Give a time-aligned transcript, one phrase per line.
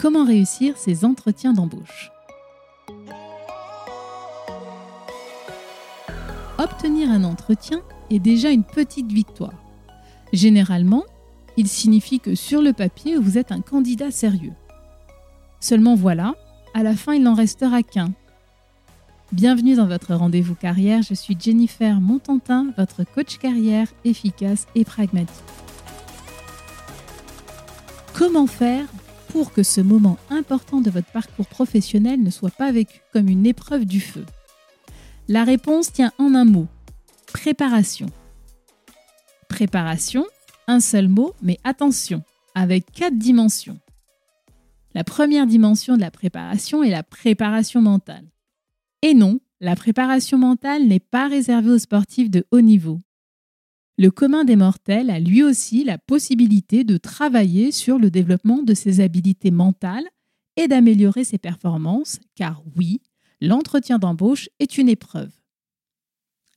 [0.00, 2.10] Comment réussir ces entretiens d'embauche
[6.56, 9.62] Obtenir un entretien est déjà une petite victoire.
[10.32, 11.04] Généralement,
[11.58, 14.54] il signifie que sur le papier, vous êtes un candidat sérieux.
[15.60, 16.34] Seulement voilà,
[16.72, 18.14] à la fin, il n'en restera qu'un.
[19.32, 25.44] Bienvenue dans votre rendez-vous carrière, je suis Jennifer Montantin, votre coach carrière efficace et pragmatique.
[28.14, 28.86] Comment faire
[29.30, 33.46] pour que ce moment important de votre parcours professionnel ne soit pas vécu comme une
[33.46, 34.24] épreuve du feu
[35.28, 36.66] La réponse tient en un mot,
[37.32, 38.06] préparation.
[39.48, 40.26] Préparation,
[40.66, 42.22] un seul mot, mais attention,
[42.54, 43.78] avec quatre dimensions.
[44.94, 48.24] La première dimension de la préparation est la préparation mentale.
[49.02, 52.98] Et non, la préparation mentale n'est pas réservée aux sportifs de haut niveau.
[54.00, 58.72] Le commun des mortels a lui aussi la possibilité de travailler sur le développement de
[58.72, 60.08] ses habilités mentales
[60.56, 63.02] et d'améliorer ses performances, car oui,
[63.42, 65.30] l'entretien d'embauche est une épreuve.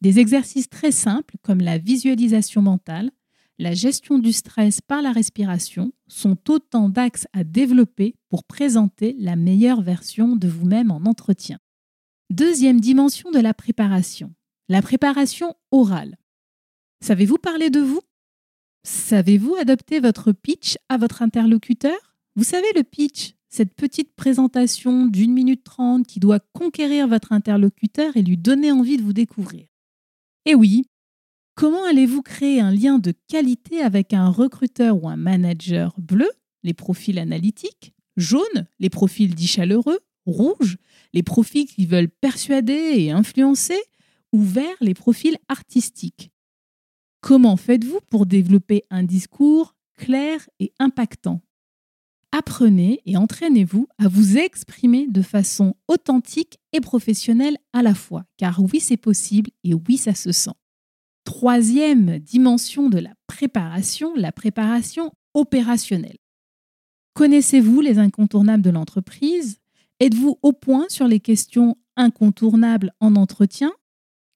[0.00, 3.10] Des exercices très simples comme la visualisation mentale,
[3.58, 9.34] la gestion du stress par la respiration sont autant d'axes à développer pour présenter la
[9.34, 11.58] meilleure version de vous-même en entretien.
[12.30, 14.32] Deuxième dimension de la préparation,
[14.68, 16.16] la préparation orale.
[17.00, 18.00] Savez-vous parler de vous?
[18.84, 22.16] Savez-vous adopter votre pitch à votre interlocuteur?
[22.36, 28.16] Vous savez le pitch, cette petite présentation d'une minute trente qui doit conquérir votre interlocuteur
[28.16, 29.66] et lui donner envie de vous découvrir?
[30.46, 30.84] Et oui,
[31.56, 36.28] Comment allez-vous créer un lien de qualité avec un recruteur ou un manager bleu,
[36.64, 40.78] les profils analytiques, jaune, les profils dits chaleureux, rouge,
[41.12, 43.80] les profils qui veulent persuader et influencer,
[44.32, 46.32] ou vert, les profils artistiques?
[47.24, 51.40] Comment faites-vous pour développer un discours clair et impactant?
[52.32, 58.60] Apprenez et entraînez-vous à vous exprimer de façon authentique et professionnelle à la fois, car
[58.60, 60.52] oui c'est possible et oui ça se sent.
[61.24, 66.18] Troisième dimension de la préparation, la préparation opérationnelle.
[67.14, 69.60] Connaissez-vous les incontournables de l'entreprise?
[69.98, 73.72] Êtes-vous au point sur les questions incontournables en entretien?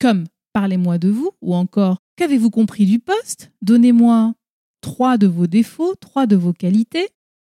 [0.00, 0.24] Comme
[0.58, 3.52] parlez-moi de vous ou encore qu'avez-vous compris du poste?
[3.62, 4.34] Donnez-moi
[4.80, 7.06] trois de vos défauts, trois de vos qualités.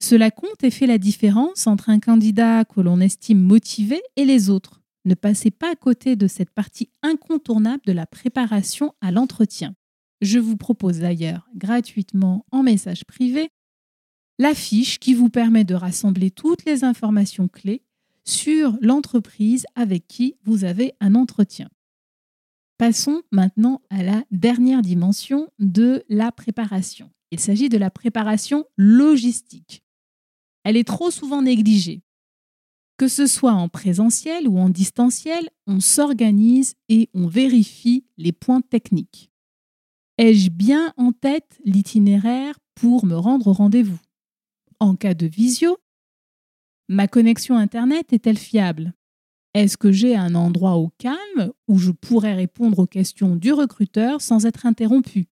[0.00, 4.48] Cela compte et fait la différence entre un candidat que l'on estime motivé et les
[4.48, 4.80] autres.
[5.06, 9.74] Ne passez pas à côté de cette partie incontournable de la préparation à l'entretien.
[10.20, 13.48] Je vous propose d'ailleurs gratuitement en message privé
[14.38, 17.82] la fiche qui vous permet de rassembler toutes les informations clés
[18.24, 21.68] sur l'entreprise avec qui vous avez un entretien.
[22.76, 27.10] Passons maintenant à la dernière dimension de la préparation.
[27.30, 29.84] Il s'agit de la préparation logistique.
[30.64, 32.02] Elle est trop souvent négligée.
[32.96, 38.60] Que ce soit en présentiel ou en distanciel, on s'organise et on vérifie les points
[38.60, 39.30] techniques.
[40.18, 44.00] Ai-je bien en tête l'itinéraire pour me rendre au rendez-vous?
[44.80, 45.78] En cas de visio,
[46.88, 48.94] ma connexion Internet est-elle fiable?
[49.54, 54.20] Est-ce que j'ai un endroit au calme où je pourrais répondre aux questions du recruteur
[54.20, 55.28] sans être interrompu?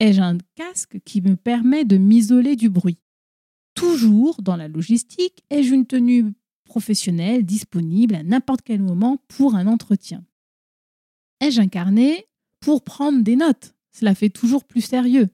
[0.00, 2.98] Ai-je un casque qui me permet de m'isoler du bruit?
[3.74, 9.68] Toujours dans la logistique, ai-je une tenue professionnel disponible à n'importe quel moment pour un
[9.68, 10.24] entretien?
[11.40, 12.26] Ai-je un carnet
[12.58, 13.76] pour prendre des notes?
[13.92, 15.28] Cela fait toujours plus sérieux.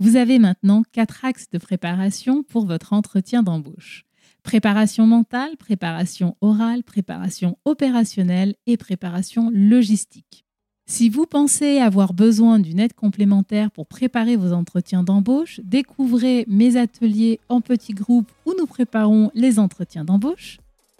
[0.00, 4.04] Vous avez maintenant quatre axes de préparation pour votre entretien d'embauche.
[4.42, 10.44] Préparation mentale, préparation orale, préparation opérationnelle et préparation logistique.
[10.86, 16.76] Si vous pensez avoir besoin d'une aide complémentaire pour préparer vos entretiens d'embauche, découvrez mes
[16.76, 20.58] ateliers en petits groupes où nous préparons les entretiens d'embauche.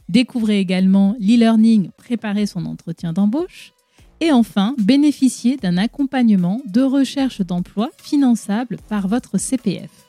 [0.09, 3.73] Découvrez également l'e-learning Préparer son entretien d'embauche.
[4.21, 10.02] Et enfin, bénéficiez d'un accompagnement de recherche d'emploi finançable par votre CPF.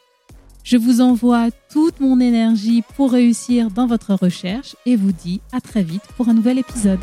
[0.63, 5.59] Je vous envoie toute mon énergie pour réussir dans votre recherche et vous dis à
[5.59, 6.99] très vite pour un nouvel épisode.